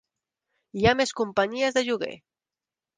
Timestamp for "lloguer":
1.87-2.13